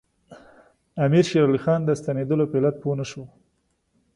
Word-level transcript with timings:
امیر 1.05 1.25
شېر 1.29 1.43
علي 1.49 1.59
خان 1.63 1.81
د 1.85 1.89
ستنېدلو 1.99 2.45
په 2.51 2.55
علت 2.59 2.75
پوه 2.81 2.95
نه 2.99 3.05
شو. 3.11 3.23